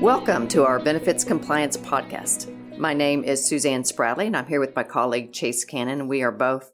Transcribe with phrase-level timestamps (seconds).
[0.00, 2.50] Welcome to our Benefits Compliance Podcast.
[2.76, 6.08] My name is Suzanne Spradley, and I'm here with my colleague Chase Cannon.
[6.08, 6.72] We are both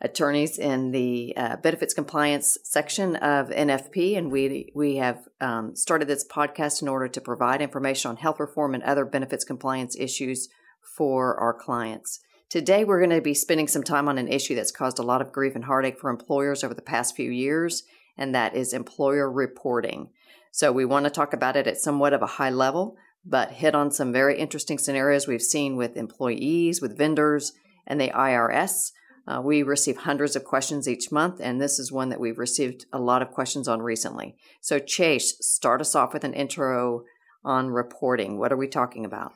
[0.00, 6.08] attorneys in the uh, benefits compliance section of NFP, and we we have um, started
[6.08, 10.48] this podcast in order to provide information on health reform and other benefits compliance issues
[10.96, 12.20] for our clients.
[12.50, 15.20] Today, we're going to be spending some time on an issue that's caused a lot
[15.20, 17.82] of grief and heartache for employers over the past few years,
[18.16, 20.10] and that is employer reporting.
[20.56, 23.74] So, we want to talk about it at somewhat of a high level, but hit
[23.74, 27.54] on some very interesting scenarios we've seen with employees, with vendors,
[27.88, 28.92] and the IRS.
[29.26, 32.86] Uh, we receive hundreds of questions each month, and this is one that we've received
[32.92, 34.36] a lot of questions on recently.
[34.60, 37.02] So, Chase, start us off with an intro
[37.44, 38.38] on reporting.
[38.38, 39.32] What are we talking about?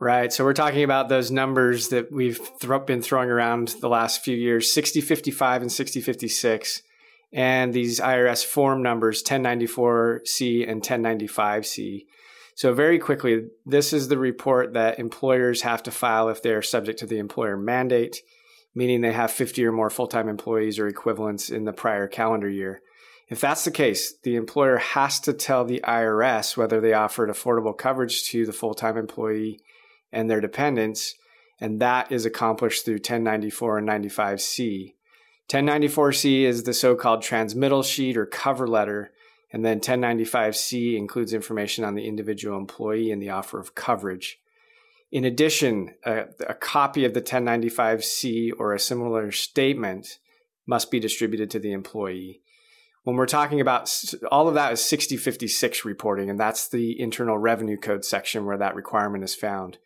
[0.00, 0.32] Right.
[0.32, 4.34] So, we're talking about those numbers that we've th- been throwing around the last few
[4.34, 6.80] years 6055 and 6056,
[7.32, 12.06] and these IRS form numbers 1094C and 1095C.
[12.54, 16.62] So, very quickly, this is the report that employers have to file if they are
[16.62, 18.22] subject to the employer mandate
[18.76, 22.48] meaning they have 50 or more full time employees or equivalents in the prior calendar
[22.48, 22.82] year.
[23.28, 27.76] If that's the case, the employer has to tell the IRS whether they offered affordable
[27.76, 29.58] coverage to the full time employee
[30.12, 31.14] and their dependents,
[31.58, 34.94] and that is accomplished through 1094 and 95C.
[35.48, 39.12] 1094C is the so called transmittal sheet or cover letter,
[39.52, 44.40] and then 1095C includes information on the individual employee and the offer of coverage.
[45.12, 50.18] In addition, a, a copy of the 1095C or a similar statement
[50.66, 52.40] must be distributed to the employee.
[53.04, 53.88] When we're talking about
[54.32, 58.74] all of that is 6056 reporting, and that's the Internal Revenue Code section where that
[58.74, 59.78] requirement is found.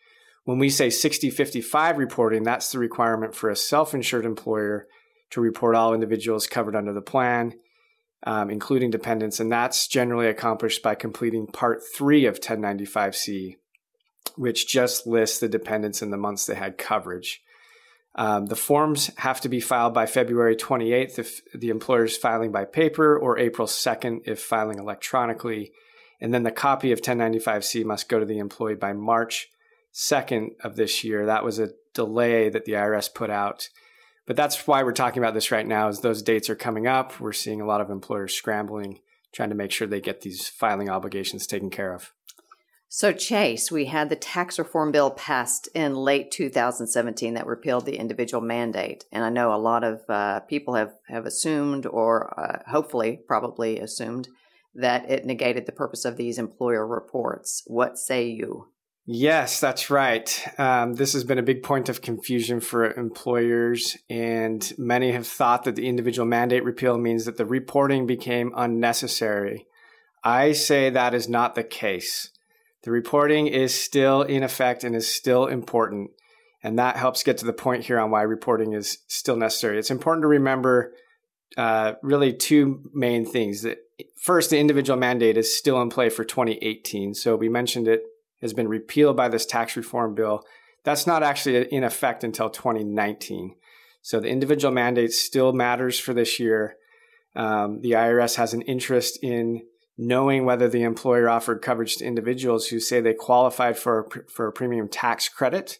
[0.44, 4.86] When we say 6055 reporting, that's the requirement for a self insured employer
[5.30, 7.54] to report all individuals covered under the plan,
[8.24, 13.56] um, including dependents, and that's generally accomplished by completing Part 3 of 1095C,
[14.36, 17.42] which just lists the dependents in the months they had coverage.
[18.16, 22.50] Um, the forms have to be filed by February 28th if the employer is filing
[22.50, 25.72] by paper, or April 2nd if filing electronically.
[26.20, 29.48] And then the copy of 1095C must go to the employee by March
[29.94, 31.26] 2nd of this year.
[31.26, 33.68] That was a delay that the IRS put out.
[34.30, 37.18] But that's why we're talking about this right now, is those dates are coming up.
[37.18, 39.00] We're seeing a lot of employers scrambling,
[39.32, 42.12] trying to make sure they get these filing obligations taken care of.
[42.88, 47.96] So, Chase, we had the tax reform bill passed in late 2017 that repealed the
[47.96, 49.04] individual mandate.
[49.10, 53.80] And I know a lot of uh, people have, have assumed, or uh, hopefully probably
[53.80, 54.28] assumed,
[54.76, 57.64] that it negated the purpose of these employer reports.
[57.66, 58.68] What say you?
[59.12, 60.46] Yes, that's right.
[60.56, 65.64] Um, this has been a big point of confusion for employers, and many have thought
[65.64, 69.66] that the individual mandate repeal means that the reporting became unnecessary.
[70.22, 72.30] I say that is not the case.
[72.84, 76.12] The reporting is still in effect and is still important.
[76.62, 79.80] And that helps get to the point here on why reporting is still necessary.
[79.80, 80.92] It's important to remember
[81.56, 83.62] uh, really two main things.
[83.62, 83.78] That
[84.22, 87.14] first, the individual mandate is still in play for 2018.
[87.14, 88.04] So we mentioned it
[88.40, 90.44] has been repealed by this tax reform bill.
[90.84, 93.54] That's not actually in effect until 2019.
[94.02, 96.76] So the individual mandate still matters for this year.
[97.36, 99.62] Um, the IRS has an interest in
[99.98, 104.46] knowing whether the employer offered coverage to individuals who say they qualified for a, for
[104.46, 105.78] a premium tax credit.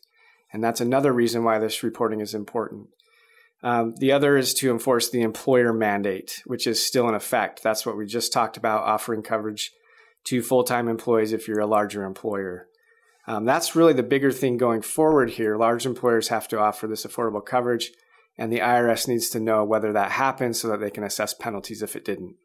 [0.52, 2.88] And that's another reason why this reporting is important.
[3.62, 7.62] Um, the other is to enforce the employer mandate, which is still in effect.
[7.62, 9.72] That's what we just talked about offering coverage
[10.24, 12.68] to full time employees if you're a larger employer.
[13.26, 15.56] Um, that's really the bigger thing going forward here.
[15.56, 17.92] Large employers have to offer this affordable coverage,
[18.36, 21.82] and the IRS needs to know whether that happens so that they can assess penalties
[21.82, 22.36] if it didn't.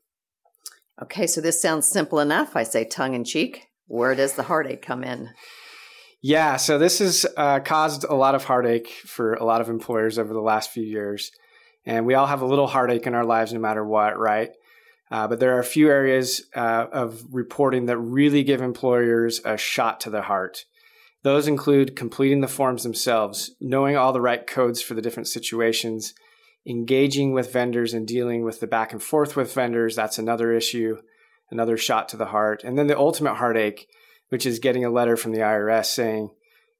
[1.02, 2.56] Okay, so this sounds simple enough.
[2.56, 3.68] I say tongue in cheek.
[3.88, 5.30] Where does the heartache come in?
[6.22, 10.18] Yeah, so this has uh, caused a lot of heartache for a lot of employers
[10.18, 11.32] over the last few years.
[11.86, 14.50] And we all have a little heartache in our lives no matter what, right?
[15.16, 19.56] Uh, but there are a few areas uh, of reporting that really give employers a
[19.56, 20.66] shot to the heart.
[21.24, 26.14] Those include completing the forms themselves, knowing all the right codes for the different situations,
[26.68, 30.98] engaging with vendors and dealing with the back and forth with vendors, that's another issue,
[31.50, 32.62] another shot to the heart.
[32.66, 33.88] And then the ultimate heartache,
[34.28, 36.32] which is getting a letter from the IRS saying,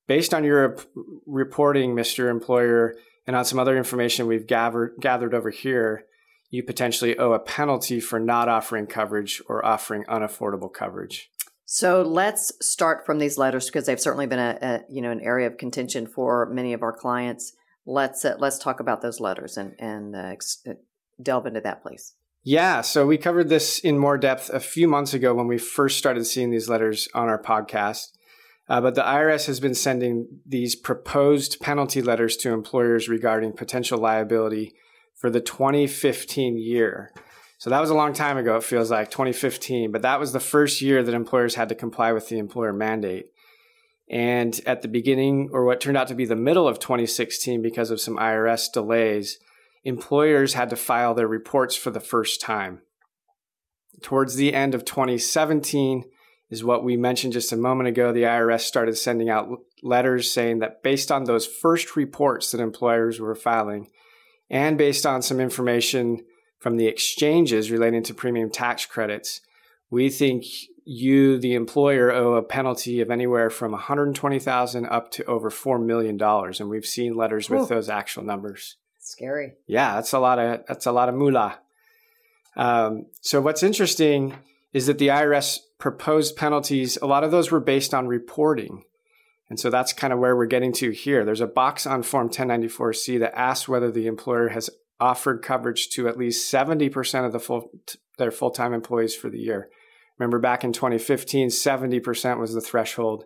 [0.10, 0.78] based on your
[1.26, 2.30] reporting, Mr.
[2.30, 2.96] Employer,
[3.26, 6.04] and on some other information we've gathered, gathered over here,
[6.50, 11.30] you potentially owe a penalty for not offering coverage or offering unaffordable coverage.
[11.66, 15.22] So let's start from these letters because they've certainly been a, a, you know an
[15.22, 17.54] area of contention for many of our clients
[17.86, 20.36] let's uh, let's talk about those letters and and uh,
[20.68, 20.74] uh,
[21.22, 22.14] delve into that, please.
[22.44, 25.98] Yeah, so we covered this in more depth a few months ago when we first
[25.98, 28.12] started seeing these letters on our podcast.
[28.68, 34.00] Uh, but the IRS has been sending these proposed penalty letters to employers regarding potential
[34.00, 34.74] liability
[35.16, 37.12] for the 2015 year.
[37.58, 40.40] So that was a long time ago, it feels like 2015, but that was the
[40.40, 43.28] first year that employers had to comply with the employer mandate.
[44.10, 47.90] And at the beginning, or what turned out to be the middle of 2016, because
[47.90, 49.40] of some IRS delays,
[49.84, 52.82] employers had to file their reports for the first time.
[54.02, 56.04] Towards the end of 2017
[56.50, 58.12] is what we mentioned just a moment ago.
[58.12, 59.50] The IRS started sending out
[59.82, 63.88] letters saying that based on those first reports that employers were filing,
[64.50, 66.24] and based on some information
[66.60, 69.42] from the exchanges relating to premium tax credits,
[69.90, 70.46] we think
[70.86, 76.22] you, the employer, owe a penalty of anywhere from 120,000 up to over $4 million.
[76.22, 78.78] And we've seen letters with those actual numbers.
[79.00, 79.54] Scary.
[79.68, 81.60] Yeah, that's a lot of, that's a lot of moolah.
[82.56, 84.36] Um, so what's interesting
[84.74, 88.84] is that the IRS proposed penalties, a lot of those were based on reporting.
[89.50, 91.24] And so that's kind of where we're getting to here.
[91.24, 94.70] There's a box on Form 1094C that asks whether the employer has
[95.00, 97.70] offered coverage to at least 70% of the full,
[98.18, 99.70] their full-time employees for the year.
[100.18, 103.26] Remember back in 2015, 70% was the threshold.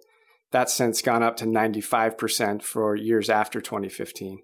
[0.52, 4.42] That's since gone up to 95% for years after 2015.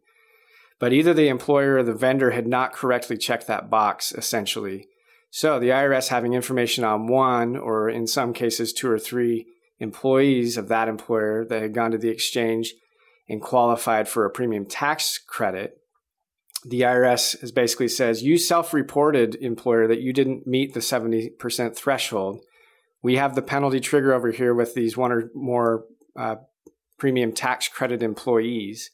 [0.80, 4.88] But either the employer or the vendor had not correctly checked that box, essentially.
[5.31, 9.48] So the IRS having information on one, or in some cases, two or three
[9.80, 12.74] employees of that employer that had gone to the exchange
[13.27, 15.80] and qualified for a premium tax credit
[16.66, 22.39] the IRS basically says you self-reported employer that you didn't meet the 70% threshold.
[23.04, 25.86] We have the penalty trigger over here with these one or more
[26.18, 26.38] uh,
[26.98, 28.89] premium tax credit employees.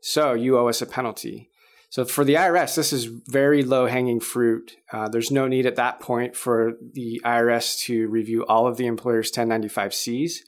[0.00, 1.48] So you owe us a penalty.
[1.92, 4.76] So for the IRS, this is very low hanging fruit.
[4.90, 8.86] Uh, there's no need at that point for the IRS to review all of the
[8.86, 10.38] employer's 1095Cs.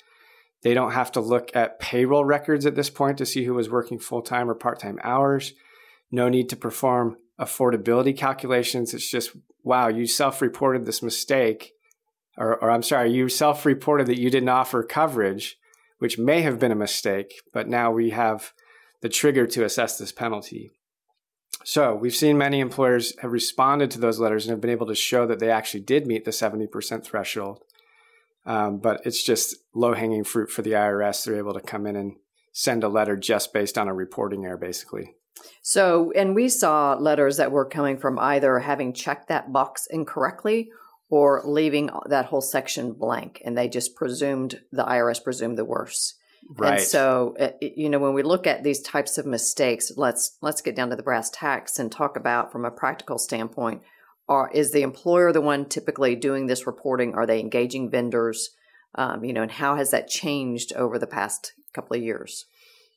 [0.63, 3.69] They don't have to look at payroll records at this point to see who was
[3.69, 5.53] working full time or part time hours
[6.11, 8.95] no need to perform affordability calculations.
[8.95, 11.73] It's just, wow, you self reported this mistake,
[12.39, 15.59] or, or I'm sorry, you self reported that you didn't offer coverage,
[15.99, 18.55] which may have been a mistake, but now we have
[19.03, 20.71] the trigger to assess this penalty.
[21.65, 24.95] So we've seen many employers have responded to those letters and have been able to
[24.95, 27.63] show that they actually did meet the 70% threshold.
[28.47, 31.25] Um, but it's just low hanging fruit for the IRS.
[31.25, 32.17] They're able to come in and
[32.53, 35.15] send a letter just based on a reporting error, basically.
[35.63, 40.71] So, and we saw letters that were coming from either having checked that box incorrectly
[41.09, 46.15] or leaving that whole section blank, and they just presumed the IRS presumed the worst.
[46.49, 46.79] Right.
[46.79, 50.61] And so, uh, you know, when we look at these types of mistakes, let's let's
[50.61, 53.83] get down to the brass tacks and talk about from a practical standpoint.
[54.29, 57.15] Are is the employer the one typically doing this reporting?
[57.15, 58.51] Are they engaging vendors?
[58.95, 62.47] Um, you know, and how has that changed over the past couple of years?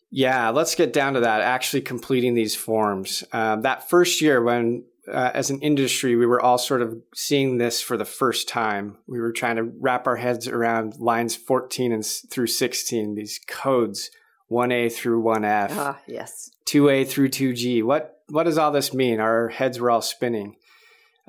[0.10, 1.42] Yeah, let's get down to that.
[1.42, 3.24] Actually, completing these forms.
[3.32, 7.58] Uh, that first year, when uh, as an industry, we were all sort of seeing
[7.58, 8.98] this for the first time.
[9.08, 14.12] We were trying to wrap our heads around lines 14 and through 16, these codes,
[14.52, 15.70] 1A through 1F.
[15.72, 16.52] Ah, yes.
[16.66, 17.84] 2A through 2G.
[17.84, 19.22] What what does all this mean?
[19.22, 20.58] Our heads were all spinning.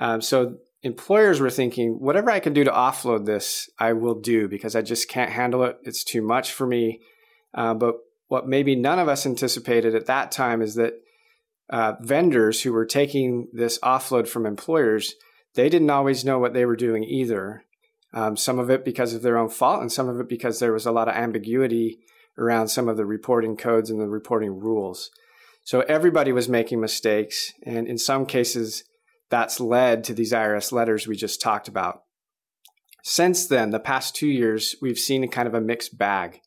[0.01, 4.49] Um, so employers were thinking, whatever I can do to offload this, I will do
[4.49, 5.79] because I just can't handle it.
[5.85, 7.01] It's too much for me.
[7.55, 10.95] Uh, but what maybe none of us anticipated at that time is that
[11.71, 15.15] uh, vendors who were taking this offload from employers,
[15.55, 17.65] they didn't always know what they were doing either.
[18.15, 20.73] Um, some of it because of their own fault, and some of it because there
[20.73, 21.99] was a lot of ambiguity
[22.39, 25.11] around some of the reporting codes and the reporting rules.
[25.65, 28.85] So everybody was making mistakes, and in some cases,
[29.29, 32.05] that's led to these IRS letters we just talked about.
[33.05, 36.41] Since then, the past two years, we've seen a kind of a mixed bag.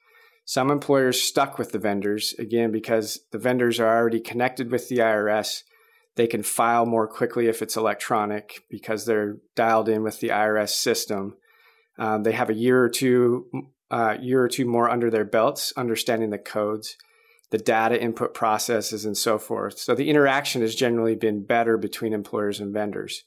[0.46, 4.98] Some employers stuck with the vendors, again, because the vendors are already connected with the
[4.98, 5.64] IRS.
[6.16, 10.70] They can file more quickly if it's electronic because they're dialed in with the IRS
[10.70, 11.38] system.
[11.98, 13.48] Um, they have a year or two,
[13.90, 16.98] uh, year or two more under their belts, understanding the codes,
[17.52, 19.80] the data input processes, and so forth.
[19.80, 23.24] So the interaction has generally been better between employers and vendors.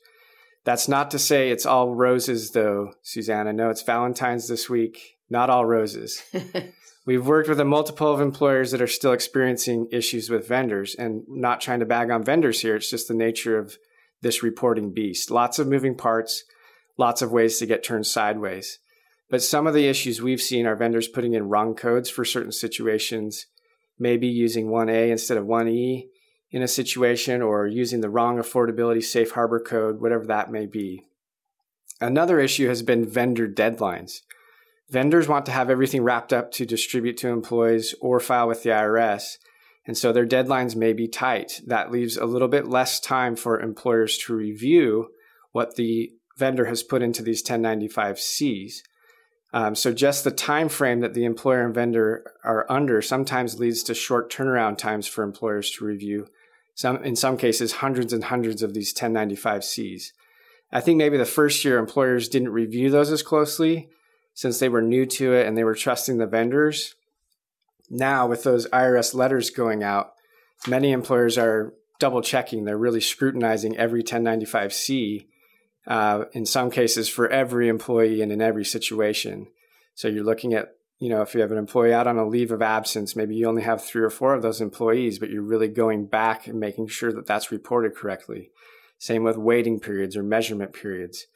[0.64, 3.54] That's not to say it's all roses, though, Suzanne.
[3.54, 5.18] No, it's Valentine's this week.
[5.28, 6.22] Not all roses.
[7.06, 11.22] We've worked with a multiple of employers that are still experiencing issues with vendors and
[11.28, 12.76] not trying to bag on vendors here.
[12.76, 13.76] It's just the nature of
[14.22, 15.30] this reporting beast.
[15.30, 16.44] Lots of moving parts,
[16.96, 18.78] lots of ways to get turned sideways.
[19.28, 22.52] But some of the issues we've seen are vendors putting in wrong codes for certain
[22.52, 23.46] situations,
[23.98, 26.08] maybe using 1A instead of 1E
[26.50, 31.04] in a situation or using the wrong affordability safe harbor code, whatever that may be.
[32.00, 34.20] Another issue has been vendor deadlines.
[34.90, 38.70] Vendors want to have everything wrapped up to distribute to employees or file with the
[38.70, 39.38] IRS.
[39.86, 41.60] And so their deadlines may be tight.
[41.66, 45.08] That leaves a little bit less time for employers to review
[45.52, 48.82] what the vendor has put into these 1095Cs.
[49.52, 53.82] Um, so just the time frame that the employer and vendor are under sometimes leads
[53.84, 56.26] to short turnaround times for employers to review.
[56.74, 60.06] Some, in some cases, hundreds and hundreds of these 1095Cs.
[60.72, 63.90] I think maybe the first year employers didn't review those as closely
[64.34, 66.94] since they were new to it and they were trusting the vendors.
[67.88, 70.12] Now, with those IRS letters going out,
[70.66, 72.64] many employers are double checking.
[72.64, 75.26] They're really scrutinizing every 1095C
[75.86, 79.46] uh, in some cases for every employee and in every situation.
[79.94, 82.50] So you're looking at, you know, if you have an employee out on a leave
[82.50, 85.68] of absence, maybe you only have three or four of those employees, but you're really
[85.68, 88.50] going back and making sure that that's reported correctly.
[88.98, 91.26] Same with waiting periods or measurement periods.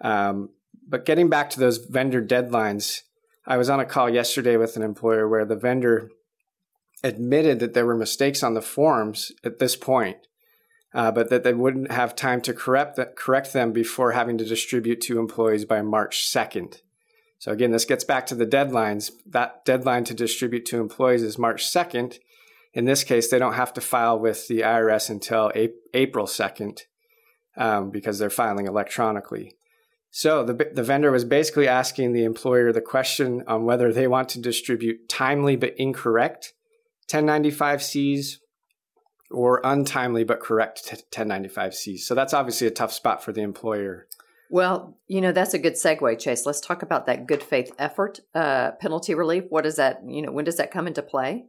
[0.00, 0.50] Um,
[0.86, 3.00] but getting back to those vendor deadlines,
[3.46, 6.10] I was on a call yesterday with an employer where the vendor
[7.02, 10.18] admitted that there were mistakes on the forms at this point
[10.92, 15.00] uh, but that they wouldn't have time to correct, correct them before having to distribute
[15.02, 16.80] to employees by March 2nd.
[17.38, 19.12] So again, this gets back to the deadlines.
[19.24, 22.18] That deadline to distribute to employees is March 2nd.
[22.74, 25.50] In this case, they don't have to file with the IRS until
[25.94, 26.82] April 2nd
[27.56, 29.56] um, because they're filing electronically.
[30.10, 34.28] So the, the vendor was basically asking the employer the question on whether they want
[34.30, 36.52] to distribute timely but incorrect
[37.08, 38.36] 1095Cs
[39.30, 42.00] or untimely but correct 1095Cs.
[42.00, 44.08] So that's obviously a tough spot for the employer.
[44.50, 46.44] Well, you know, that's a good segue, Chase.
[46.44, 49.44] Let's talk about that good faith effort uh, penalty relief.
[49.48, 50.00] What is that?
[50.04, 51.44] You know, when does that come into play?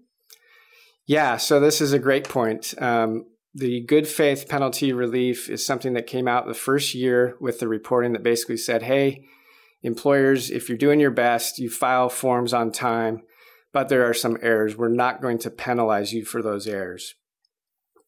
[1.08, 2.76] Yeah, so this is a great point.
[2.80, 7.60] Um, the good faith penalty relief is something that came out the first year with
[7.60, 9.26] the reporting that basically said, hey,
[9.84, 13.24] employers, if you're doing your best, you file forms on time,
[13.74, 14.78] but there are some errors.
[14.78, 17.16] We're not going to penalize you for those errors.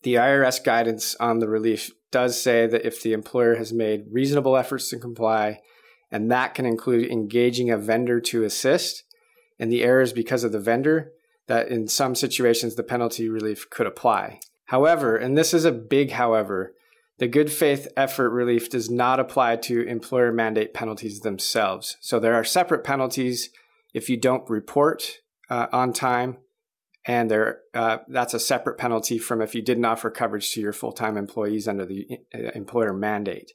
[0.03, 4.55] The IRS guidance on the relief does say that if the employer has made reasonable
[4.55, 5.59] efforts to comply,
[6.12, 9.03] and that can include engaging a vendor to assist,
[9.59, 11.12] and the error is because of the vendor,
[11.47, 14.39] that in some situations the penalty relief could apply.
[14.74, 16.74] However, and this is a big however,
[17.20, 21.96] the good faith effort relief does not apply to employer mandate penalties themselves.
[22.01, 23.51] So there are separate penalties
[23.94, 26.38] if you don't report uh, on time
[27.06, 30.74] and there uh, that's a separate penalty from if you didn't offer coverage to your
[30.74, 33.51] full-time employees under the uh, employer mandate.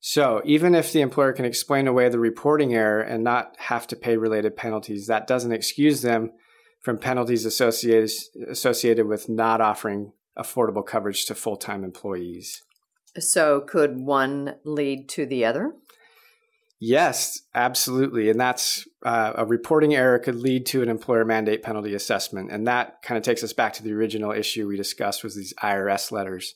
[0.00, 3.96] So even if the employer can explain away the reporting error and not have to
[3.96, 6.32] pay related penalties, that doesn't excuse them
[6.80, 8.10] from penalties associated
[8.46, 12.62] associated with not offering affordable coverage to full-time employees.
[13.18, 15.72] So could one lead to the other?
[16.80, 18.28] Yes, absolutely.
[18.28, 22.50] And that's uh, a reporting error could lead to an employer mandate penalty assessment.
[22.50, 25.54] And that kind of takes us back to the original issue we discussed was these
[25.62, 26.54] IRS letters.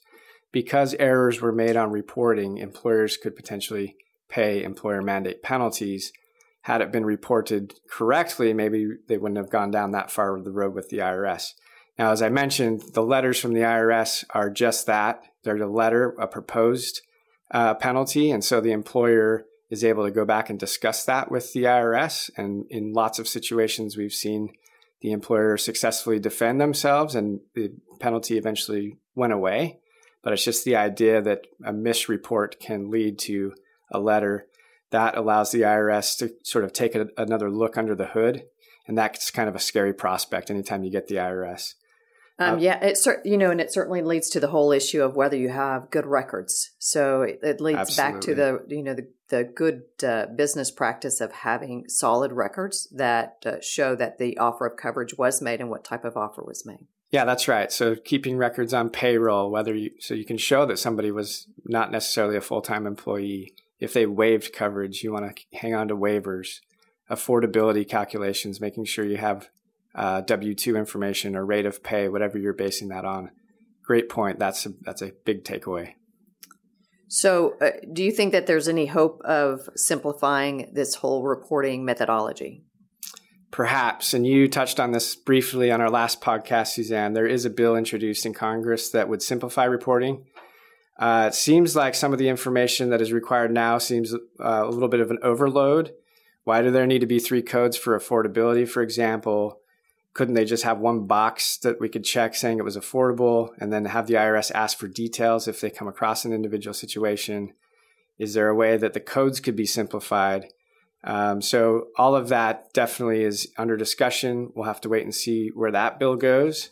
[0.51, 3.97] Because errors were made on reporting, employers could potentially
[4.29, 6.13] pay employer mandate penalties.
[6.63, 10.53] Had it been reported correctly, maybe they wouldn't have gone down that far of the
[10.53, 11.53] road with the IRS.
[11.99, 15.25] Now, as I mentioned, the letters from the IRS are just that.
[15.43, 17.03] They're a letter, a proposed
[17.51, 18.31] uh, penalty.
[18.31, 22.31] And so the employer is able to go back and discuss that with the IRS.
[22.37, 24.53] And in lots of situations, we've seen
[25.01, 29.81] the employer successfully defend themselves and the penalty eventually went away.
[30.23, 33.55] But it's just the idea that a misreport can lead to
[33.91, 34.47] a letter
[34.91, 38.45] that allows the IRS to sort of take a, another look under the hood.
[38.87, 41.75] And that's kind of a scary prospect anytime you get the IRS.
[42.39, 45.17] Um, uh, yeah, it you know, and it certainly leads to the whole issue of
[45.17, 46.71] whether you have good records.
[46.79, 48.13] So it, it leads absolutely.
[48.13, 52.89] back to the you know the the good uh, business practice of having solid records
[52.93, 56.43] that uh, show that the offer of coverage was made and what type of offer
[56.43, 56.87] was made.
[57.11, 57.73] Yeah, that's right.
[57.73, 61.91] So keeping records on payroll, whether you so you can show that somebody was not
[61.91, 63.55] necessarily a full time employee.
[63.81, 66.61] If they waived coverage, you want to hang on to waivers,
[67.11, 69.49] affordability calculations, making sure you have
[69.95, 73.31] uh, W two information or rate of pay, whatever you're basing that on.
[73.85, 74.39] Great point.
[74.39, 75.95] That's a, that's a big takeaway.
[77.09, 82.65] So, uh, do you think that there's any hope of simplifying this whole reporting methodology?
[83.51, 87.15] Perhaps, and you touched on this briefly on our last podcast, Suzanne.
[87.15, 90.27] There is a bill introduced in Congress that would simplify reporting.
[90.99, 94.69] Uh, it seems like some of the information that is required now seems uh, a
[94.69, 95.93] little bit of an overload.
[96.45, 99.61] Why do there need to be three codes for affordability, for example?
[100.19, 103.73] Couldn't they just have one box that we could check saying it was affordable and
[103.73, 107.53] then have the IRS ask for details if they come across an individual situation?
[108.19, 110.47] Is there a way that the codes could be simplified?
[111.05, 114.51] Um, so all of that definitely is under discussion.
[114.57, 116.71] We'll have to wait and see where that bill goes.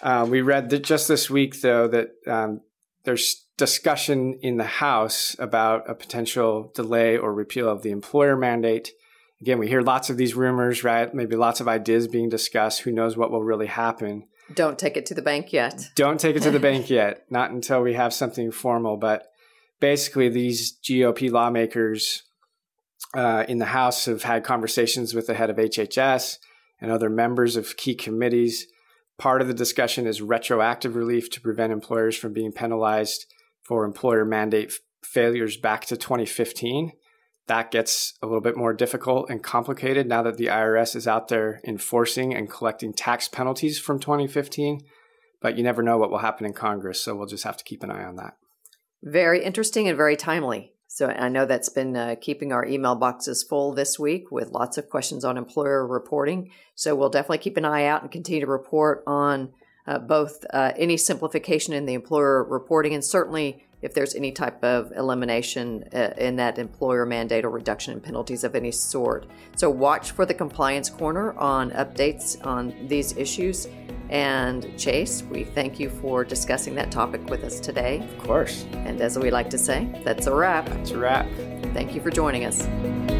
[0.00, 2.60] Uh, we read that just this week, though, that um,
[3.02, 8.92] there's discussion in the House about a potential delay or repeal of the employer mandate
[9.40, 11.12] again, we hear lots of these rumors, right?
[11.14, 12.80] Maybe lots of ideas being discussed.
[12.80, 14.24] Who knows what will really happen?
[14.54, 15.90] Don't take it to the bank yet.
[15.94, 17.24] Don't take it to the bank yet.
[17.30, 18.96] Not until we have something formal.
[18.96, 19.28] But
[19.80, 22.24] basically, these GOP lawmakers
[23.14, 26.38] uh, in the House have had conversations with the head of HHS
[26.80, 28.66] and other members of key committees.
[29.18, 33.26] Part of the discussion is retroactive relief to prevent employers from being penalized
[33.62, 34.72] for employer mandate
[35.04, 36.92] failures back to 2015
[37.50, 41.26] that gets a little bit more difficult and complicated now that the IRS is out
[41.26, 44.82] there enforcing and collecting tax penalties from 2015.
[45.42, 47.82] But you never know what will happen in Congress, so we'll just have to keep
[47.82, 48.36] an eye on that.
[49.02, 50.74] Very interesting and very timely.
[50.86, 54.78] So I know that's been uh, keeping our email boxes full this week with lots
[54.78, 56.52] of questions on employer reporting.
[56.76, 59.52] So we'll definitely keep an eye out and continue to report on
[59.88, 64.62] uh, both uh, any simplification in the employer reporting and certainly if there's any type
[64.62, 69.26] of elimination uh, in that employer mandate or reduction in penalties of any sort.
[69.56, 73.68] So watch for the Compliance Corner on updates on these issues.
[74.10, 78.00] And Chase, we thank you for discussing that topic with us today.
[78.00, 78.66] Of course.
[78.72, 80.66] And as we like to say, that's a wrap.
[80.66, 81.28] That's a wrap.
[81.72, 83.19] Thank you for joining us.